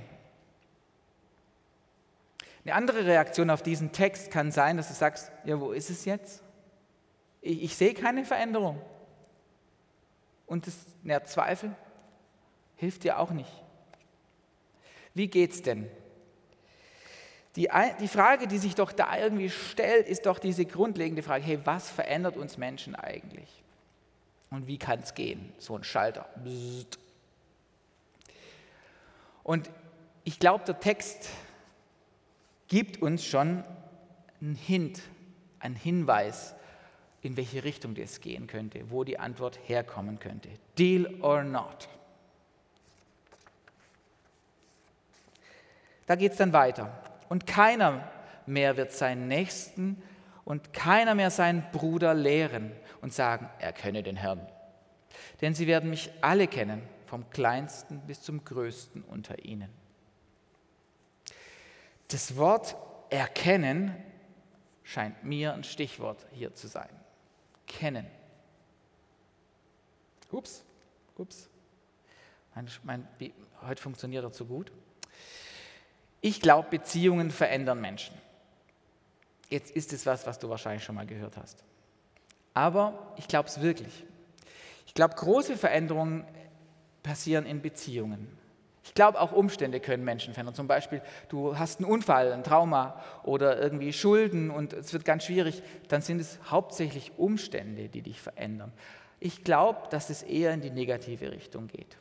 Eine 2.64 2.76
andere 2.76 3.06
Reaktion 3.06 3.50
auf 3.50 3.64
diesen 3.64 3.92
Text 3.92 4.32
kann 4.32 4.52
sein, 4.52 4.78
dass 4.78 4.88
du 4.88 4.94
sagst, 4.94 5.32
ja, 5.44 5.60
wo 5.60 5.72
ist 5.72 5.90
es 5.90 6.06
jetzt? 6.06 6.44
Ich, 7.42 7.64
ich 7.64 7.76
sehe 7.76 7.94
keine 7.94 8.26
Veränderung. 8.26 8.82
Und 10.46 10.68
das 10.68 10.76
nährt 11.04 11.28
Zweifel 11.28 11.76
hilft 12.76 13.04
dir 13.04 13.20
auch 13.20 13.32
nicht. 13.32 13.52
Wie 15.14 15.28
geht's 15.28 15.62
denn? 15.62 15.90
Die, 17.56 17.70
die 18.02 18.08
Frage, 18.08 18.48
die 18.48 18.58
sich 18.58 18.76
doch 18.76 18.92
da 18.92 19.18
irgendwie 19.18 19.50
stellt, 19.50 20.08
ist 20.08 20.26
doch 20.26 20.40
diese 20.40 20.66
grundlegende 20.66 21.24
Frage, 21.24 21.44
hey, 21.46 21.60
was 21.64 21.90
verändert 21.90 22.36
uns 22.36 22.58
Menschen 22.58 22.96
eigentlich? 22.96 23.64
Und 24.50 24.68
wie 24.68 24.78
kann 24.78 25.00
es 25.00 25.14
gehen? 25.14 25.54
So 25.58 25.76
ein 25.78 25.84
Schalter. 25.84 26.28
Und 29.44 29.70
ich 30.26 30.40
glaube, 30.40 30.66
der 30.66 30.80
Text 30.80 31.30
gibt 32.68 33.02
uns 33.02 33.26
schon 33.26 33.64
einen 34.42 34.56
Hint, 34.56 35.02
einen 35.60 35.76
Hinweis, 35.76 36.56
in 37.22 37.38
welche 37.38 37.64
Richtung 37.64 37.96
das 37.96 38.22
gehen 38.22 38.48
könnte, 38.48 38.92
wo 38.92 39.04
die 39.04 39.18
Antwort 39.18 39.60
herkommen 39.66 40.20
könnte. 40.20 40.50
Deal 40.78 41.22
or 41.22 41.44
not. 41.44 41.88
Da 46.06 46.16
geht 46.16 46.34
es 46.34 46.38
dann 46.38 46.54
weiter. 46.54 47.02
Und 47.30 47.48
keiner 47.48 48.10
mehr 48.46 48.78
wird 48.78 48.92
seinen 48.92 49.28
Nächsten 49.28 50.02
und 50.44 50.74
keiner 50.74 51.16
mehr 51.16 51.32
seinen 51.32 51.64
Bruder 51.72 52.14
lehren 52.14 52.72
und 53.02 53.14
sagen, 53.14 53.50
er 53.60 53.74
kenne 53.74 54.04
den 54.04 54.16
Herrn. 54.16 54.48
Denn 55.42 55.56
sie 55.56 55.68
werden 55.68 55.90
mich 55.90 56.12
alle 56.22 56.48
kennen, 56.48 56.84
vom 57.08 57.30
kleinsten 57.30 58.00
bis 58.02 58.22
zum 58.22 58.44
größten 58.44 59.04
unter 59.04 59.44
ihnen. 59.46 59.70
Das 62.10 62.38
Wort 62.38 62.76
erkennen 63.10 63.96
scheint 64.84 65.24
mir 65.24 65.54
ein 65.54 65.64
Stichwort 65.64 66.26
hier 66.32 66.54
zu 66.54 66.68
sein. 66.68 66.90
Kennen. 67.66 68.06
Ups, 70.32 70.64
ups. 71.18 71.50
Mein, 72.54 72.68
mein, 72.84 73.08
heute 73.62 73.82
funktioniert 73.82 74.24
er 74.24 74.32
zu 74.32 74.46
gut. 74.46 74.72
Ich 76.26 76.42
glaube, 76.42 76.70
Beziehungen 76.72 77.30
verändern 77.30 77.80
Menschen. 77.80 78.16
Jetzt 79.52 79.70
ist 79.70 79.94
es 79.94 80.08
was, 80.08 80.26
was 80.26 80.40
du 80.40 80.50
wahrscheinlich 80.50 80.84
schon 80.84 80.96
mal 80.96 81.06
gehört 81.06 81.38
hast. 81.38 81.64
Aber 82.56 83.14
ich 83.18 83.28
glaube 83.28 83.48
es 83.48 83.62
wirklich. 83.62 84.04
Ich 84.88 84.96
glaube, 84.96 85.14
große 85.14 85.56
Veränderungen 85.56 86.26
passieren 87.04 87.46
in 87.46 87.62
Beziehungen. 87.62 88.36
Ich 88.84 88.96
glaube, 88.96 89.22
auch 89.22 89.34
Umstände 89.34 89.80
können 89.80 90.04
Menschen 90.04 90.34
verändern. 90.34 90.56
Zum 90.56 90.68
Beispiel, 90.68 91.04
du 91.30 91.60
hast 91.60 91.80
einen 91.80 91.92
Unfall, 91.92 92.34
ein 92.34 92.44
Trauma 92.44 93.04
oder 93.22 93.62
irgendwie 93.62 93.94
Schulden 93.94 94.50
und 94.50 94.74
es 94.74 94.94
wird 94.94 95.06
ganz 95.06 95.26
schwierig. 95.26 95.62
Dann 95.90 96.02
sind 96.02 96.20
es 96.20 96.40
hauptsächlich 96.50 97.20
Umstände, 97.20 97.88
die 97.88 98.02
dich 98.02 98.20
verändern. 98.20 98.74
Ich 99.20 99.44
glaube, 99.44 99.90
dass 99.92 100.10
es 100.10 100.24
eher 100.24 100.56
in 100.56 100.62
die 100.62 100.72
negative 100.72 101.32
Richtung 101.32 101.68
geht. 101.68 101.98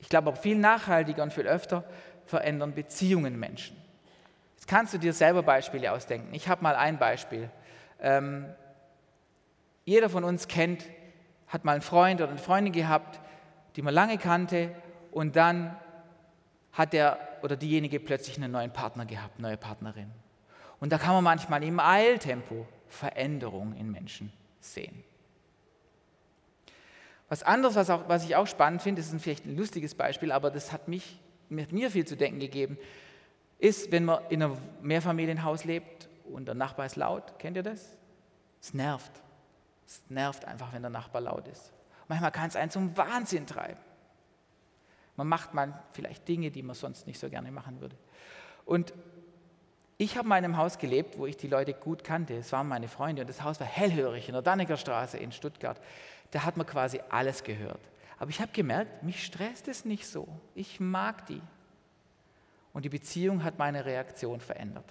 Ich 0.00 0.10
glaube 0.10 0.28
aber 0.28 0.36
viel 0.36 0.58
nachhaltiger 0.58 1.22
und 1.22 1.32
viel 1.32 1.46
öfter 1.46 1.84
verändern 2.28 2.74
Beziehungen 2.74 3.38
Menschen. 3.38 3.76
Jetzt 4.56 4.68
kannst 4.68 4.94
du 4.94 4.98
dir 4.98 5.12
selber 5.12 5.42
Beispiele 5.42 5.92
ausdenken. 5.92 6.32
Ich 6.34 6.48
habe 6.48 6.62
mal 6.62 6.76
ein 6.76 6.98
Beispiel. 6.98 7.50
Ähm, 8.00 8.46
jeder 9.84 10.10
von 10.10 10.24
uns 10.24 10.46
kennt, 10.46 10.84
hat 11.46 11.64
mal 11.64 11.72
einen 11.72 11.82
Freund 11.82 12.20
oder 12.20 12.30
eine 12.30 12.38
Freundin 12.38 12.72
gehabt, 12.72 13.20
die 13.76 13.82
man 13.82 13.94
lange 13.94 14.18
kannte 14.18 14.70
und 15.10 15.36
dann 15.36 15.76
hat 16.72 16.92
der 16.92 17.18
oder 17.42 17.56
diejenige 17.56 17.98
plötzlich 18.00 18.36
einen 18.36 18.52
neuen 18.52 18.72
Partner 18.72 19.06
gehabt, 19.06 19.38
neue 19.38 19.56
Partnerin. 19.56 20.10
Und 20.80 20.92
da 20.92 20.98
kann 20.98 21.14
man 21.14 21.24
manchmal 21.24 21.62
im 21.64 21.80
Eiltempo 21.80 22.66
Veränderungen 22.88 23.76
in 23.76 23.90
Menschen 23.90 24.32
sehen. 24.60 25.04
Was 27.28 27.42
anderes, 27.42 27.76
was, 27.76 27.90
auch, 27.90 28.08
was 28.08 28.24
ich 28.24 28.36
auch 28.36 28.46
spannend 28.46 28.82
finde, 28.82 29.02
das 29.02 29.12
ist 29.12 29.22
vielleicht 29.22 29.44
ein 29.44 29.56
lustiges 29.56 29.94
Beispiel, 29.94 30.32
aber 30.32 30.50
das 30.50 30.72
hat 30.72 30.88
mich, 30.88 31.18
hat 31.50 31.72
mir 31.72 31.90
viel 31.90 32.06
zu 32.06 32.16
denken 32.16 32.40
gegeben, 32.40 32.78
ist, 33.58 33.90
wenn 33.90 34.04
man 34.04 34.20
in 34.28 34.42
einem 34.42 34.56
Mehrfamilienhaus 34.82 35.64
lebt 35.64 36.08
und 36.24 36.46
der 36.46 36.54
Nachbar 36.54 36.86
ist 36.86 36.96
laut. 36.96 37.38
Kennt 37.38 37.56
ihr 37.56 37.62
das? 37.62 37.96
Es 38.60 38.74
nervt. 38.74 39.12
Es 39.86 40.02
nervt 40.08 40.44
einfach, 40.44 40.72
wenn 40.72 40.82
der 40.82 40.90
Nachbar 40.90 41.22
laut 41.22 41.48
ist. 41.48 41.72
Manchmal 42.06 42.30
kann 42.30 42.48
es 42.48 42.56
einen 42.56 42.70
zum 42.70 42.96
Wahnsinn 42.96 43.46
treiben. 43.46 43.80
Man 45.16 45.26
macht 45.26 45.54
man 45.54 45.78
vielleicht 45.92 46.28
Dinge, 46.28 46.50
die 46.50 46.62
man 46.62 46.76
sonst 46.76 47.06
nicht 47.06 47.18
so 47.18 47.28
gerne 47.28 47.50
machen 47.50 47.80
würde. 47.80 47.96
Und 48.64 48.94
ich 49.96 50.16
habe 50.16 50.28
in 50.28 50.32
einem 50.32 50.56
Haus 50.56 50.78
gelebt, 50.78 51.18
wo 51.18 51.26
ich 51.26 51.36
die 51.36 51.48
Leute 51.48 51.74
gut 51.74 52.04
kannte. 52.04 52.36
Es 52.36 52.52
waren 52.52 52.68
meine 52.68 52.86
Freunde 52.86 53.22
und 53.22 53.28
das 53.28 53.42
Haus 53.42 53.58
war 53.58 53.66
hellhörig 53.66 54.28
in 54.28 54.34
der 54.34 54.42
Dannecker 54.42 54.76
Straße 54.76 55.18
in 55.18 55.32
Stuttgart. 55.32 55.80
Da 56.30 56.44
hat 56.44 56.56
man 56.56 56.66
quasi 56.66 57.00
alles 57.08 57.42
gehört. 57.42 57.80
Aber 58.18 58.30
ich 58.30 58.40
habe 58.40 58.52
gemerkt, 58.52 59.02
mich 59.02 59.24
stresst 59.24 59.68
es 59.68 59.84
nicht 59.84 60.06
so. 60.06 60.26
Ich 60.54 60.80
mag 60.80 61.26
die. 61.26 61.40
Und 62.72 62.84
die 62.84 62.88
Beziehung 62.88 63.44
hat 63.44 63.58
meine 63.58 63.84
Reaktion 63.84 64.40
verändert. 64.40 64.84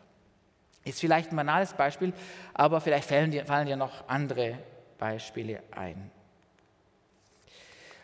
Ist 0.85 0.99
vielleicht 0.99 1.31
ein 1.31 1.35
banales 1.35 1.73
Beispiel, 1.73 2.13
aber 2.53 2.79
vielleicht 2.79 3.09
fallen 3.09 3.31
dir, 3.31 3.45
fallen 3.45 3.67
dir 3.67 3.75
noch 3.75 4.07
andere 4.07 4.57
Beispiele 4.97 5.61
ein. 5.71 6.09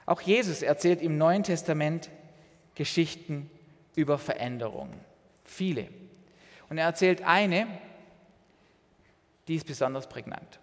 Auch 0.06 0.22
Jesus 0.22 0.62
erzählt 0.62 1.02
im 1.02 1.18
Neuen 1.18 1.44
Testament 1.44 2.10
Geschichten 2.76 3.50
über 3.96 4.18
Veränderungen. 4.18 5.00
Viele. 5.46 5.88
Und 6.70 6.78
er 6.78 6.86
erzählt 6.86 7.22
eine, 7.24 7.68
die 9.48 9.56
ist 9.56 9.68
besonders 9.68 10.08
prägnant. 10.10 10.60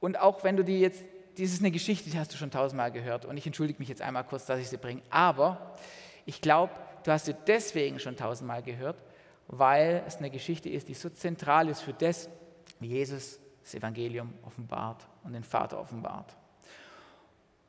Und 0.00 0.18
auch 0.18 0.44
wenn 0.44 0.56
du 0.56 0.64
die 0.64 0.80
jetzt, 0.80 1.04
dies 1.38 1.52
ist 1.52 1.60
eine 1.60 1.70
Geschichte, 1.70 2.10
die 2.10 2.18
hast 2.18 2.32
du 2.32 2.36
schon 2.36 2.50
tausendmal 2.50 2.90
gehört 2.90 3.24
und 3.24 3.36
ich 3.36 3.46
entschuldige 3.46 3.78
mich 3.78 3.88
jetzt 3.88 4.02
einmal 4.02 4.24
kurz, 4.24 4.46
dass 4.46 4.60
ich 4.60 4.68
sie 4.68 4.76
bringe, 4.76 5.02
aber 5.10 5.76
ich 6.24 6.40
glaube, 6.40 6.72
du 7.04 7.12
hast 7.12 7.26
sie 7.26 7.34
deswegen 7.46 8.00
schon 8.00 8.16
tausendmal 8.16 8.62
gehört, 8.62 8.96
weil 9.48 10.02
es 10.06 10.16
eine 10.16 10.30
Geschichte 10.30 10.68
ist, 10.68 10.88
die 10.88 10.94
so 10.94 11.08
zentral 11.08 11.68
ist 11.68 11.82
für 11.82 11.92
das, 11.92 12.28
wie 12.80 12.88
Jesus 12.88 13.38
das 13.62 13.74
Evangelium 13.74 14.32
offenbart 14.44 15.06
und 15.24 15.32
den 15.32 15.44
Vater 15.44 15.80
offenbart. 15.80 16.30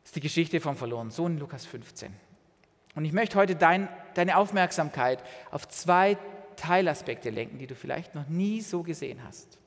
Das 0.01 0.11
ist 0.11 0.15
die 0.15 0.21
Geschichte 0.21 0.59
vom 0.59 0.75
verlorenen 0.75 1.11
Sohn, 1.11 1.37
Lukas 1.37 1.65
15. 1.65 2.13
Und 2.95 3.05
ich 3.05 3.13
möchte 3.13 3.37
heute 3.37 3.55
dein, 3.55 3.89
deine 4.15 4.37
Aufmerksamkeit 4.37 5.23
auf 5.51 5.67
zwei 5.67 6.17
Teilaspekte 6.55 7.29
lenken, 7.29 7.59
die 7.59 7.67
du 7.67 7.75
vielleicht 7.75 8.15
noch 8.15 8.27
nie 8.27 8.61
so 8.61 8.81
gesehen 8.81 9.23
hast. 9.23 9.59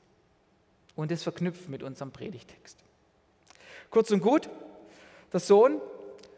Und 0.95 1.11
das 1.11 1.23
verknüpfen 1.23 1.71
mit 1.71 1.83
unserem 1.83 2.11
Predigtext. 2.11 2.83
Kurz 3.91 4.09
und 4.09 4.21
gut, 4.21 4.49
der 5.31 5.39
Sohn 5.39 5.79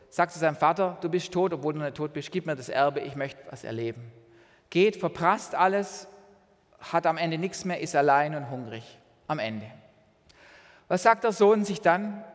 sagt 0.10 0.34
zu 0.34 0.40
seinem 0.40 0.58
Vater, 0.58 0.98
du 1.00 1.08
bist 1.08 1.32
tot, 1.32 1.54
obwohl 1.54 1.74
du 1.74 1.80
nicht 1.80 1.96
tot 1.96 2.12
bist, 2.12 2.32
gib 2.32 2.46
mir 2.46 2.56
das 2.56 2.68
Erbe, 2.68 3.00
ich 3.00 3.16
möchte 3.16 3.40
was 3.50 3.64
erleben. 3.64 4.12
Geht, 4.70 4.98
verprasst 4.98 5.56
alles, 5.56 6.08
hat 6.80 7.08
am 7.08 7.16
Ende 7.18 7.38
nichts 7.38 7.64
mehr, 7.64 7.80
ist 7.80 7.96
allein 7.96 8.36
und 8.36 8.50
hungrig. 8.50 9.00
Am 9.28 9.40
Ende. 9.40 9.68
Was 10.90 11.04
sagt 11.04 11.24
der 11.24 11.32
Sohn 11.32 11.64
sich 11.64 11.80
dann? 11.80 12.26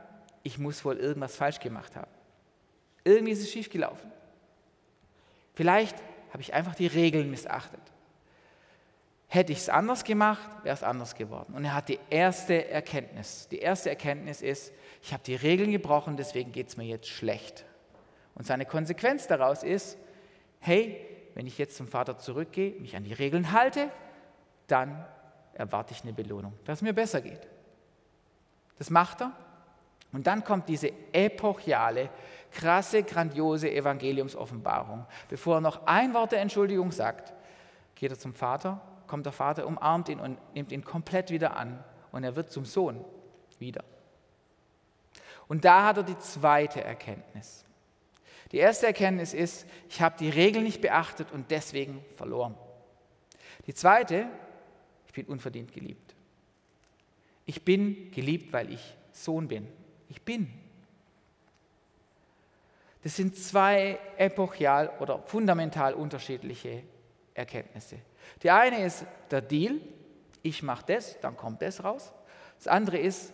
ich 0.49 0.59
muss 0.59 0.85
wohl 0.85 0.97
irgendwas 0.97 1.37
falsch 1.37 1.61
gemacht 1.61 1.95
haben. 1.95 2.11
Irgendwie 3.05 3.33
ist 3.33 3.41
es 3.41 3.51
schiefgelaufen. 3.51 4.11
Vielleicht 5.55 5.97
habe 6.33 6.41
ich 6.41 6.55
einfach 6.55 6.75
die 6.75 6.87
Regeln 6.87 7.31
missachtet. 7.31 7.81
Hätte 9.31 9.53
ich 9.53 9.59
es 9.59 9.69
anders 9.69 10.05
gemacht, 10.05 10.49
wäre 10.63 10.75
es 10.75 10.83
anders 10.83 11.15
geworden. 11.15 11.53
Und 11.55 11.65
er 11.65 11.75
hat 11.75 11.91
die 11.91 11.99
erste 12.09 12.69
Erkenntnis. 12.69 13.47
Die 13.49 13.59
erste 13.59 13.91
Erkenntnis 13.91 14.41
ist, 14.41 14.73
ich 15.03 15.13
habe 15.13 15.23
die 15.23 15.35
Regeln 15.35 15.71
gebrochen, 15.71 16.17
deswegen 16.17 16.51
geht 16.51 16.69
es 16.69 16.77
mir 16.79 16.87
jetzt 16.87 17.09
schlecht. 17.09 17.67
Und 18.35 18.47
seine 18.47 18.65
Konsequenz 18.65 19.27
daraus 19.27 19.63
ist, 19.63 19.99
hey, 20.61 21.05
wenn 21.35 21.47
ich 21.47 21.59
jetzt 21.59 21.77
zum 21.77 21.89
Vater 21.89 22.19
zurückgehe, 22.19 22.81
mich 22.81 22.97
an 22.97 23.05
die 23.05 23.13
Regeln 23.13 23.53
halte, 23.53 23.91
dann 24.67 25.05
erwarte 25.53 25.93
ich 25.93 26.03
eine 26.03 26.13
Belohnung, 26.13 26.55
dass 26.65 26.79
es 26.79 26.83
mir 26.83 26.95
besser 26.95 27.21
geht. 27.21 27.47
Das 28.79 28.91
macht 28.91 29.21
er 29.21 29.33
und 30.13 30.27
dann 30.27 30.43
kommt 30.43 30.69
diese 30.69 30.91
epochiale, 31.13 32.09
krasse, 32.51 33.03
grandiose 33.03 33.71
Evangeliumsoffenbarung. 33.71 35.05
Bevor 35.29 35.57
er 35.57 35.61
noch 35.61 35.87
ein 35.87 36.15
Wort 36.15 36.33
der 36.33 36.41
Entschuldigung 36.41 36.93
sagt, 36.93 37.35
geht 37.95 38.11
er 38.11 38.19
zum 38.19 38.33
Vater, 38.33 38.81
kommt 39.09 39.27
der 39.27 39.33
Vater, 39.33 39.67
umarmt 39.67 40.09
ihn 40.09 40.21
und 40.21 40.39
nimmt 40.55 40.71
ihn 40.71 40.85
komplett 40.85 41.31
wieder 41.31 41.57
an 41.57 41.83
und 42.13 42.23
er 42.23 42.37
wird 42.37 42.53
zum 42.53 42.65
Sohn 42.65 43.05
wieder. 43.59 43.83
Und 45.49 45.65
da 45.65 45.87
hat 45.87 45.97
er 45.97 46.03
die 46.03 46.19
zweite 46.19 46.85
Erkenntnis. 46.85 47.65
Die 48.53 48.59
erste 48.59 48.87
Erkenntnis 48.87 49.35
ist, 49.35 49.67
ich 49.89 50.01
habe 50.01 50.17
die 50.19 50.29
Regeln 50.29 50.65
nicht 50.65 50.81
beachtet 50.81 51.33
und 51.33 51.51
deswegen 51.51 52.05
verloren. 52.17 52.55
Die 53.67 53.75
zweite, 53.75 54.27
ich 55.07 55.13
bin 55.13 55.27
unverdient 55.27 55.73
geliebt. 55.73 56.15
Ich 57.47 57.65
bin 57.65 58.11
geliebt, 58.13 58.53
weil 58.53 58.73
ich 58.73 58.97
Sohn 59.13 59.49
bin 59.49 59.67
ich 60.09 60.23
bin. 60.23 60.49
Das 63.03 63.17
sind 63.17 63.37
zwei 63.37 63.99
epochial 64.17 64.91
oder 65.01 65.21
fundamental 65.23 65.95
unterschiedliche 65.95 66.83
Erkenntnisse. 67.39 67.99
Die 68.43 68.51
eine 68.51 68.85
ist 68.85 69.07
der 69.31 69.41
Deal, 69.41 69.81
ich 70.43 70.63
mache 70.63 70.85
das, 70.87 71.19
dann 71.21 71.37
kommt 71.37 71.63
das 71.63 71.83
raus. 71.83 72.13
Das 72.59 72.69
andere 72.69 72.99
ist, 72.99 73.33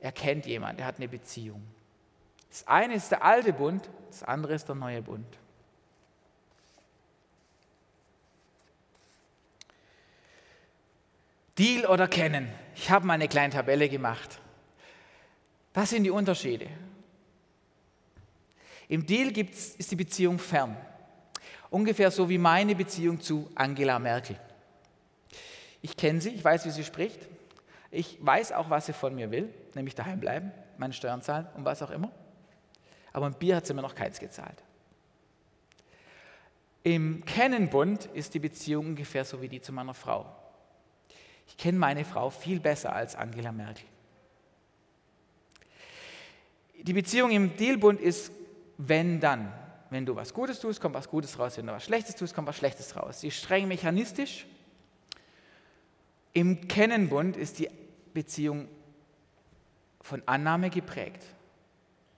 er 0.00 0.12
kennt 0.12 0.46
jemanden, 0.46 0.80
er 0.80 0.86
hat 0.86 0.96
eine 0.96 1.08
Beziehung. 1.08 1.62
Das 2.50 2.66
eine 2.68 2.94
ist 2.94 3.10
der 3.10 3.24
alte 3.24 3.52
Bund, 3.52 3.88
das 4.08 4.22
andere 4.22 4.54
ist 4.54 4.68
der 4.68 4.74
neue 4.74 5.02
Bund. 5.02 5.26
Deal 11.58 11.86
oder 11.86 12.08
kennen? 12.08 12.52
Ich 12.74 12.90
habe 12.90 13.06
mal 13.06 13.14
eine 13.14 13.28
kleine 13.28 13.52
Tabelle 13.52 13.88
gemacht. 13.88 14.40
Was 15.72 15.90
sind 15.90 16.04
die 16.04 16.10
Unterschiede? 16.10 16.68
Im 18.88 19.06
Deal 19.06 19.36
ist 19.36 19.90
die 19.90 19.96
Beziehung 19.96 20.38
fern. 20.38 20.76
Ungefähr 21.74 22.12
so 22.12 22.28
wie 22.28 22.38
meine 22.38 22.76
Beziehung 22.76 23.20
zu 23.20 23.50
Angela 23.56 23.98
Merkel. 23.98 24.36
Ich 25.82 25.96
kenne 25.96 26.20
sie, 26.20 26.28
ich 26.28 26.44
weiß, 26.44 26.64
wie 26.66 26.70
sie 26.70 26.84
spricht. 26.84 27.18
Ich 27.90 28.16
weiß 28.24 28.52
auch, 28.52 28.70
was 28.70 28.86
sie 28.86 28.92
von 28.92 29.12
mir 29.12 29.32
will, 29.32 29.52
nämlich 29.74 29.96
daheim 29.96 30.20
bleiben, 30.20 30.52
meine 30.78 30.92
Steuern 30.92 31.20
zahlen 31.20 31.48
und 31.56 31.64
was 31.64 31.82
auch 31.82 31.90
immer. 31.90 32.12
Aber 33.12 33.26
ein 33.26 33.34
Bier 33.34 33.56
hat 33.56 33.66
sie 33.66 33.74
mir 33.74 33.82
noch 33.82 33.96
keins 33.96 34.20
gezahlt. 34.20 34.62
Im 36.84 37.24
Kennenbund 37.24 38.04
ist 38.14 38.34
die 38.34 38.38
Beziehung 38.38 38.86
ungefähr 38.86 39.24
so 39.24 39.42
wie 39.42 39.48
die 39.48 39.60
zu 39.60 39.72
meiner 39.72 39.94
Frau. 39.94 40.32
Ich 41.48 41.56
kenne 41.56 41.76
meine 41.76 42.04
Frau 42.04 42.30
viel 42.30 42.60
besser 42.60 42.92
als 42.92 43.16
Angela 43.16 43.50
Merkel. 43.50 43.86
Die 46.80 46.92
Beziehung 46.92 47.32
im 47.32 47.56
Dealbund 47.56 48.00
ist 48.00 48.30
wenn 48.78 49.18
dann. 49.18 49.52
Wenn 49.94 50.04
du 50.04 50.16
was 50.16 50.34
Gutes 50.34 50.58
tust, 50.58 50.80
kommt 50.80 50.96
was 50.96 51.08
Gutes 51.08 51.38
raus. 51.38 51.56
Wenn 51.56 51.68
du 51.68 51.72
was 51.72 51.84
Schlechtes 51.84 52.16
tust, 52.16 52.34
kommt 52.34 52.48
was 52.48 52.56
Schlechtes 52.56 52.96
raus. 52.96 53.20
Sie 53.20 53.28
ist 53.28 53.36
streng 53.36 53.68
mechanistisch. 53.68 54.44
Im 56.32 56.66
Kennenbund 56.66 57.36
ist 57.36 57.60
die 57.60 57.70
Beziehung 58.12 58.66
von 60.00 60.20
Annahme 60.26 60.68
geprägt. 60.70 61.22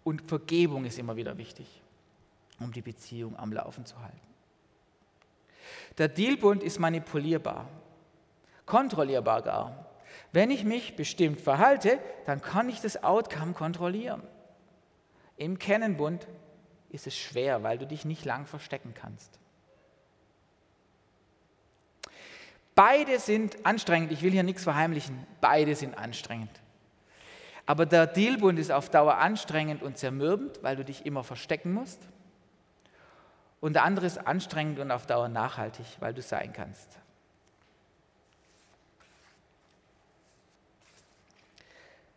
Und 0.04 0.22
Vergebung 0.22 0.86
ist 0.86 0.98
immer 0.98 1.16
wieder 1.16 1.36
wichtig, 1.36 1.66
um 2.60 2.72
die 2.72 2.80
Beziehung 2.80 3.38
am 3.38 3.52
Laufen 3.52 3.84
zu 3.84 4.00
halten. 4.00 4.20
Der 5.98 6.08
Dealbund 6.08 6.62
ist 6.62 6.78
manipulierbar, 6.78 7.68
kontrollierbar 8.64 9.42
gar. 9.42 9.86
Wenn 10.32 10.50
ich 10.50 10.64
mich 10.64 10.96
bestimmt 10.96 11.42
verhalte, 11.42 11.98
dann 12.24 12.40
kann 12.40 12.70
ich 12.70 12.80
das 12.80 13.04
Outcome 13.04 13.52
kontrollieren. 13.52 14.22
Im 15.36 15.58
Kennenbund 15.58 16.26
ist 16.90 17.06
es 17.06 17.16
schwer, 17.16 17.62
weil 17.62 17.78
du 17.78 17.86
dich 17.86 18.04
nicht 18.04 18.24
lang 18.24 18.46
verstecken 18.46 18.94
kannst. 18.94 19.38
Beide 22.74 23.18
sind 23.18 23.64
anstrengend, 23.64 24.12
ich 24.12 24.22
will 24.22 24.32
hier 24.32 24.42
nichts 24.42 24.64
verheimlichen, 24.64 25.26
beide 25.40 25.74
sind 25.74 25.96
anstrengend. 25.96 26.60
Aber 27.64 27.86
der 27.86 28.06
Dealbund 28.06 28.58
ist 28.58 28.70
auf 28.70 28.90
Dauer 28.90 29.16
anstrengend 29.16 29.82
und 29.82 29.98
zermürbend, 29.98 30.62
weil 30.62 30.76
du 30.76 30.84
dich 30.84 31.04
immer 31.04 31.24
verstecken 31.24 31.72
musst. 31.72 32.06
Und 33.60 33.72
der 33.72 33.84
andere 33.84 34.06
ist 34.06 34.18
anstrengend 34.26 34.78
und 34.78 34.90
auf 34.90 35.06
Dauer 35.06 35.28
nachhaltig, 35.28 35.86
weil 35.98 36.14
du 36.14 36.22
sein 36.22 36.52
kannst. 36.52 36.98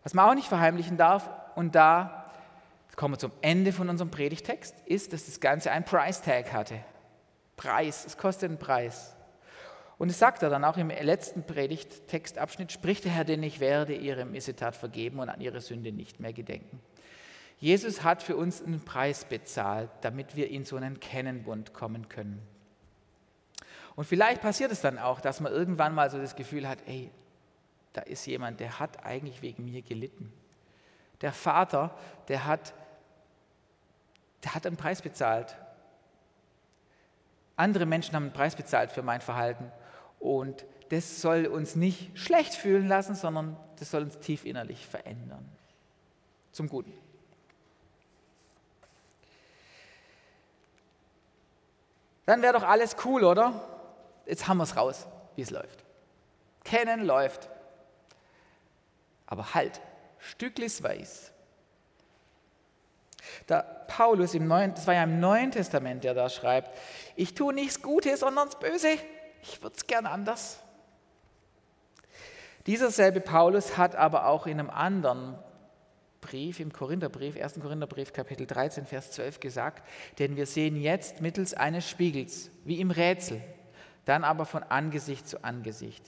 Was 0.04 0.14
man 0.14 0.30
auch 0.30 0.36
nicht 0.36 0.48
verheimlichen 0.48 0.98
darf, 0.98 1.30
und 1.56 1.76
da 1.76 2.19
kommen 3.00 3.14
wir 3.14 3.20
zum 3.20 3.32
Ende 3.40 3.72
von 3.72 3.88
unserem 3.88 4.12
Predigtext, 4.12 4.76
ist, 4.86 5.14
dass 5.14 5.26
das 5.26 5.40
Ganze 5.40 5.72
ein 5.72 5.86
Price 5.86 6.22
Tag 6.22 6.52
hatte. 6.52 6.84
Preis, 7.56 8.06
es 8.06 8.18
kostet 8.18 8.50
einen 8.50 8.60
Preis. 8.60 9.16
Und 9.98 10.10
es 10.10 10.20
sagt 10.20 10.44
er 10.44 10.50
dann 10.50 10.66
auch 10.66 10.76
im 10.76 10.90
letzten 10.90 11.44
Predigttextabschnitt, 11.44 12.74
spricht 12.74 13.06
der 13.06 13.14
Herr, 13.14 13.24
denn 13.24 13.42
ich 13.42 13.62
werde 13.62 13.96
ihre 13.96 14.26
Missetat 14.26 14.76
vergeben 14.76 15.20
und 15.20 15.30
an 15.30 15.40
ihre 15.40 15.62
Sünde 15.62 15.94
nicht 15.94 16.20
mehr 16.20 16.34
gedenken. 16.34 16.82
Jesus 17.58 18.04
hat 18.04 18.22
für 18.22 18.36
uns 18.36 18.62
einen 18.62 18.84
Preis 18.84 19.24
bezahlt, 19.24 19.90
damit 20.02 20.36
wir 20.36 20.50
in 20.50 20.66
so 20.66 20.76
einen 20.76 21.00
Kennenbund 21.00 21.74
kommen 21.74 22.10
können. 22.10 22.42
Und 23.96 24.04
vielleicht 24.04 24.42
passiert 24.42 24.74
es 24.74 24.82
dann 24.82 24.98
auch, 24.98 25.22
dass 25.22 25.40
man 25.40 25.54
irgendwann 25.54 25.96
mal 25.96 26.10
so 26.10 26.18
das 26.18 26.36
Gefühl 26.36 26.68
hat, 26.68 26.80
ey, 26.86 27.12
da 27.94 28.02
ist 28.02 28.26
jemand, 28.26 28.60
der 28.60 28.78
hat 28.78 29.06
eigentlich 29.06 29.42
wegen 29.42 29.64
mir 29.64 29.84
gelitten. 29.84 30.34
Der 31.22 31.32
Vater, 31.32 31.98
der 32.28 32.46
hat 32.46 32.74
der 34.44 34.56
hat 34.56 34.66
einen 34.66 34.78
Preis 34.78 35.02
bezahlt. 35.02 35.56
Andere 37.56 37.86
Menschen 37.86 38.16
haben 38.16 38.24
einen 38.24 38.34
Preis 38.34 38.56
bezahlt 38.56 38.92
für 38.92 39.02
mein 39.02 39.22
Verhalten. 39.22 39.72
Und 40.20 40.66
das 40.90 41.22
soll 41.22 41.46
uns 41.46 41.76
nicht 41.76 42.18
schlecht 42.18 42.56
fühlen 42.56 42.88
lassen, 42.88 43.16
sondern 43.16 43.58
das 43.78 43.92
soll 43.92 44.04
uns 44.04 44.20
tief 44.20 44.46
innerlich 44.46 44.86
verändern. 44.88 45.48
Zum 46.52 46.68
Guten. 46.68 46.94
Dann 52.26 52.42
wäre 52.42 52.54
doch 52.54 52.64
alles 52.64 52.96
cool, 53.06 53.24
oder? 53.24 53.54
Jetzt 54.26 54.48
haben 54.48 54.58
wir 54.58 54.64
es 54.64 54.76
raus, 54.76 55.08
wie 55.36 55.42
es 55.42 55.50
läuft. 55.50 55.84
Kennen 56.64 57.04
läuft. 57.04 57.50
Aber 59.26 59.54
halt, 59.54 59.82
Stücklis 60.20 60.84
weiß. 60.84 61.32
Der 63.48 63.86
Paulus 63.88 64.34
im 64.34 64.48
Neuen, 64.48 64.74
das 64.74 64.88
war 64.88 64.94
ja 64.94 65.04
im 65.04 65.20
Neuen 65.20 65.52
Testament, 65.52 66.04
der 66.04 66.14
da 66.14 66.30
schreibt, 66.30 66.78
ich 67.16 67.34
tue 67.34 67.54
nichts 67.54 67.82
Gutes, 67.82 68.22
sondern 68.22 68.48
das 68.48 68.60
Böse. 68.60 68.90
Ich 69.42 69.62
würde 69.62 69.76
es 69.76 69.88
gern 69.88 70.06
anders. 70.06 70.60
Dieser 72.66 72.92
selbe 72.92 73.22
Paulus 73.22 73.78
hat 73.78 73.96
aber 73.96 74.28
auch 74.28 74.46
in 74.46 74.60
einem 74.60 74.70
anderen 74.70 75.36
Brief, 76.22 76.60
im 76.60 76.74
Korintherbrief, 76.74 77.42
1. 77.42 77.60
Korintherbrief, 77.62 78.14
Kapitel 78.14 78.46
13, 78.46 78.86
Vers 78.86 79.12
12 79.12 79.40
gesagt, 79.40 79.88
denn 80.20 80.36
wir 80.36 80.46
sehen 80.46 80.76
jetzt 80.76 81.22
mittels 81.22 81.54
eines 81.54 81.90
Spiegels, 81.90 82.52
wie 82.66 82.82
im 82.82 82.92
Rätsel, 82.92 83.42
dann 84.06 84.24
aber 84.24 84.46
von 84.46 84.64
Angesicht 84.64 85.28
zu 85.28 85.44
Angesicht. 85.44 86.04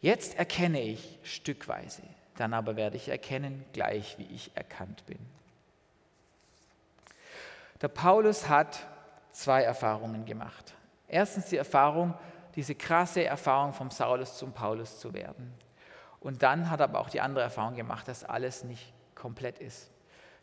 Jetzt 0.00 0.36
erkenne 0.36 0.82
ich 0.82 1.20
stückweise, 1.22 2.02
dann 2.36 2.52
aber 2.52 2.76
werde 2.76 2.96
ich 2.96 3.08
erkennen, 3.08 3.64
gleich 3.72 4.18
wie 4.18 4.26
ich 4.34 4.50
erkannt 4.56 5.06
bin. 5.06 5.18
Der 7.82 7.88
Paulus 7.88 8.48
hat 8.48 8.86
zwei 9.32 9.62
Erfahrungen 9.62 10.24
gemacht. 10.24 10.72
Erstens 11.08 11.46
die 11.46 11.56
Erfahrung, 11.56 12.14
diese 12.54 12.76
krasse 12.76 13.24
Erfahrung 13.24 13.72
vom 13.72 13.90
Saulus 13.90 14.38
zum 14.38 14.52
Paulus 14.52 15.00
zu 15.00 15.12
werden. 15.12 15.52
Und 16.20 16.44
dann 16.44 16.70
hat 16.70 16.80
er 16.80 16.84
aber 16.84 17.00
auch 17.00 17.10
die 17.10 17.20
andere 17.20 17.42
Erfahrung 17.42 17.74
gemacht, 17.74 18.06
dass 18.06 18.22
alles 18.22 18.62
nicht 18.62 18.92
komplett 19.16 19.58
ist. 19.58 19.90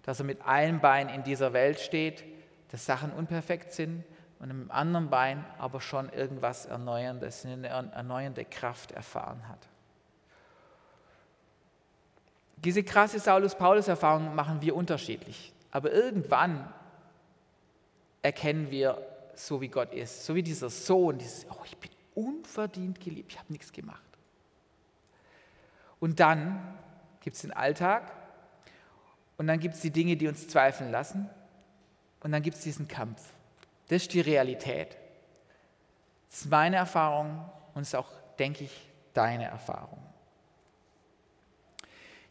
Dass 0.04 0.20
er 0.20 0.26
mit 0.26 0.46
einem 0.46 0.82
Bein 0.82 1.08
in 1.08 1.24
dieser 1.24 1.54
Welt 1.54 1.80
steht, 1.80 2.26
dass 2.72 2.86
Sachen 2.86 3.12
unperfekt 3.12 3.72
sind 3.72 4.04
und 4.40 4.50
mit 4.50 4.58
dem 4.58 4.72
anderen 4.72 5.10
Bein 5.10 5.46
aber 5.58 5.80
schon 5.80 6.10
irgendwas 6.10 6.66
Erneuerndes, 6.66 7.46
eine 7.46 7.68
erneuernde 7.68 8.44
Kraft 8.44 8.92
erfahren 8.92 9.48
hat. 9.48 9.60
Diese 12.58 12.84
krasse 12.84 13.20
Saulus-Paulus-Erfahrung 13.20 14.36
machen 14.36 14.62
wir 14.62 14.76
unterschiedlich. 14.76 15.54
Aber 15.72 15.92
irgendwann 15.94 16.74
erkennen 18.22 18.70
wir, 18.72 19.06
so 19.36 19.62
wie 19.62 19.70
Gott 19.70 19.94
ist. 19.94 20.26
So 20.26 20.36
wie 20.36 20.44
dieser 20.44 20.70
Sohn, 20.70 21.18
dieses, 21.18 21.46
oh, 21.50 21.64
ich 21.66 21.78
bin 21.78 21.92
unverdient 22.16 23.00
geliebt, 23.00 23.32
ich 23.32 23.40
habe 23.40 23.52
nichts 23.52 23.72
gemacht. 23.72 24.04
Und 26.00 26.20
dann 26.20 26.78
gibt 27.22 27.36
es 27.36 27.42
den 27.42 27.52
Alltag 27.52 28.12
und 29.38 29.48
dann 29.48 29.60
gibt 29.60 29.76
es 29.76 29.82
die 29.82 29.92
Dinge, 29.92 30.18
die 30.18 30.28
uns 30.28 30.48
zweifeln 30.48 30.92
lassen 30.92 31.30
und 32.22 32.32
dann 32.32 32.42
gibt 32.42 32.58
es 32.58 32.64
diesen 32.64 32.88
Kampf. 32.88 33.22
Das 33.88 34.04
ist 34.04 34.14
die 34.14 34.22
Realität. 34.22 34.98
Das 36.30 36.42
ist 36.42 36.50
meine 36.50 36.78
Erfahrung 36.78 37.50
und 37.74 37.82
es 37.82 37.90
ist 37.90 37.96
auch, 37.96 38.12
denke 38.38 38.66
ich, 38.66 38.90
deine 39.14 39.46
Erfahrung. 39.46 40.00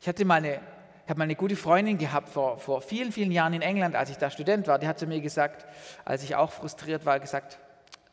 Ich 0.01 0.09
hatte 0.09 0.24
mal 0.24 0.37
eine 0.37 0.61
ich 1.08 1.10
habe 1.10 1.20
mal 1.20 1.24
eine 1.24 1.36
gute 1.36 1.56
Freundin 1.56 1.96
gehabt 1.96 2.28
vor, 2.28 2.58
vor 2.58 2.82
vielen, 2.82 3.12
vielen 3.12 3.32
Jahren 3.32 3.54
in 3.54 3.62
England, 3.62 3.96
als 3.96 4.10
ich 4.10 4.18
da 4.18 4.28
Student 4.28 4.66
war. 4.66 4.78
Die 4.78 4.86
hat 4.86 4.98
zu 4.98 5.06
mir 5.06 5.22
gesagt, 5.22 5.64
als 6.04 6.22
ich 6.22 6.36
auch 6.36 6.52
frustriert 6.52 7.06
war, 7.06 7.18
gesagt, 7.18 7.58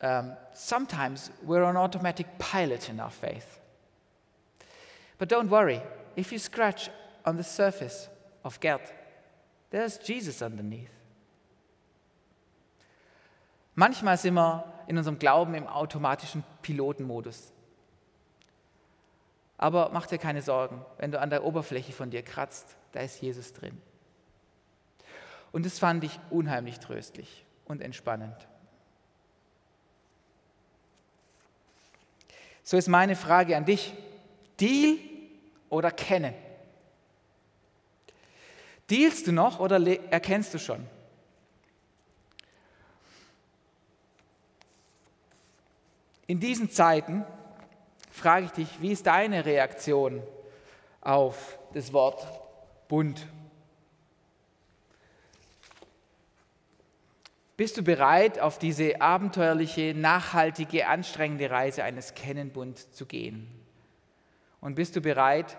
um, 0.00 0.34
sometimes 0.54 1.30
we're 1.46 1.66
an 1.66 1.76
automatic 1.76 2.26
pilot 2.38 2.88
in 2.88 2.98
our 2.98 3.10
faith. 3.10 3.60
But 5.18 5.30
don't 5.30 5.50
worry, 5.50 5.82
if 6.16 6.32
you 6.32 6.38
scratch 6.38 6.90
on 7.26 7.36
the 7.36 7.42
surface 7.42 8.08
of 8.42 8.58
Gerd, 8.60 8.80
there's 9.70 10.00
Jesus 10.02 10.40
underneath. 10.40 10.88
Manchmal 13.74 14.16
sind 14.16 14.32
wir 14.32 14.72
in 14.86 14.96
unserem 14.96 15.18
Glauben 15.18 15.52
im 15.52 15.66
automatischen 15.66 16.44
Pilotenmodus. 16.62 17.52
Aber 19.58 19.90
mach 19.92 20.06
dir 20.06 20.18
keine 20.18 20.42
Sorgen, 20.42 20.84
wenn 20.98 21.12
du 21.12 21.20
an 21.20 21.30
der 21.30 21.44
Oberfläche 21.44 21.92
von 21.92 22.10
dir 22.10 22.22
kratzt, 22.22 22.76
da 22.92 23.00
ist 23.00 23.20
Jesus 23.22 23.52
drin. 23.52 23.80
Und 25.52 25.64
das 25.64 25.78
fand 25.78 26.04
ich 26.04 26.18
unheimlich 26.30 26.80
tröstlich 26.80 27.44
und 27.64 27.80
entspannend. 27.80 28.36
So 32.62 32.76
ist 32.76 32.88
meine 32.88 33.16
Frage 33.16 33.56
an 33.56 33.64
dich. 33.64 33.94
Deal 34.60 34.98
oder 35.70 35.90
kennen? 35.90 36.34
Dealst 38.90 39.26
du 39.26 39.32
noch 39.32 39.60
oder 39.60 39.80
erkennst 40.10 40.52
du 40.54 40.58
schon? 40.58 40.86
In 46.26 46.40
diesen 46.40 46.70
Zeiten 46.70 47.24
frage 48.16 48.46
ich 48.46 48.52
dich, 48.52 48.80
wie 48.80 48.92
ist 48.92 49.06
deine 49.06 49.44
Reaktion 49.44 50.22
auf 51.00 51.58
das 51.74 51.92
Wort 51.92 52.26
Bund? 52.88 53.26
Bist 57.56 57.76
du 57.76 57.82
bereit, 57.82 58.38
auf 58.38 58.58
diese 58.58 59.00
abenteuerliche, 59.00 59.94
nachhaltige, 59.94 60.88
anstrengende 60.88 61.50
Reise 61.50 61.84
eines 61.84 62.14
Kennenbund 62.14 62.78
zu 62.94 63.06
gehen? 63.06 63.48
Und 64.60 64.74
bist 64.74 64.96
du 64.96 65.00
bereit, 65.00 65.56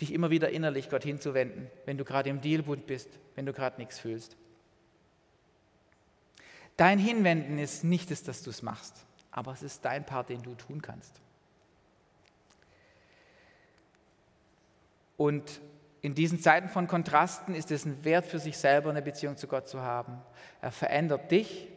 dich 0.00 0.12
immer 0.12 0.30
wieder 0.30 0.50
innerlich 0.50 0.90
Gott 0.90 1.04
hinzuwenden, 1.04 1.70
wenn 1.86 1.96
du 1.96 2.04
gerade 2.04 2.28
im 2.28 2.40
Dealbund 2.40 2.86
bist, 2.86 3.08
wenn 3.34 3.46
du 3.46 3.52
gerade 3.52 3.80
nichts 3.80 3.98
fühlst? 3.98 4.36
Dein 6.76 6.98
Hinwenden 6.98 7.58
ist 7.58 7.84
nicht 7.84 8.10
das, 8.10 8.24
dass 8.24 8.42
du 8.42 8.50
es 8.50 8.62
machst, 8.62 9.06
aber 9.30 9.52
es 9.52 9.62
ist 9.62 9.84
dein 9.84 10.04
Part, 10.04 10.28
den 10.28 10.42
du 10.42 10.54
tun 10.54 10.82
kannst. 10.82 11.20
Und 15.16 15.60
in 16.00 16.14
diesen 16.14 16.40
Zeiten 16.40 16.68
von 16.68 16.86
Kontrasten 16.86 17.54
ist 17.54 17.70
es 17.70 17.84
ein 17.86 18.04
Wert 18.04 18.26
für 18.26 18.38
sich 18.38 18.58
selber, 18.58 18.90
eine 18.90 19.02
Beziehung 19.02 19.36
zu 19.36 19.46
Gott 19.46 19.68
zu 19.68 19.80
haben. 19.80 20.18
Er 20.60 20.70
verändert 20.70 21.30
dich 21.30 21.68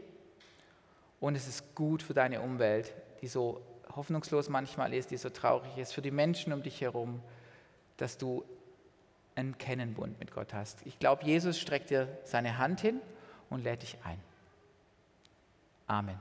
und 1.19 1.35
es 1.35 1.47
ist 1.47 1.75
gut 1.75 2.03
für 2.03 2.13
deine 2.13 2.41
Umwelt, 2.41 2.93
die 3.21 3.27
so 3.27 3.61
hoffnungslos 3.95 4.49
manchmal 4.49 4.93
ist, 4.93 5.11
die 5.11 5.17
so 5.17 5.29
traurig 5.29 5.77
ist, 5.77 5.93
für 5.93 6.01
die 6.01 6.11
Menschen 6.11 6.53
um 6.53 6.61
dich 6.61 6.81
herum, 6.81 7.21
dass 7.97 8.17
du 8.17 8.43
einen 9.35 9.57
Kennenbund 9.57 10.19
mit 10.19 10.31
Gott 10.31 10.53
hast. 10.53 10.79
Ich 10.85 10.99
glaube, 10.99 11.23
Jesus 11.23 11.59
streckt 11.59 11.89
dir 11.89 12.07
seine 12.23 12.57
Hand 12.57 12.81
hin 12.81 12.99
und 13.49 13.63
lädt 13.63 13.83
dich 13.83 13.97
ein. 14.03 14.19
Amen. 15.87 16.19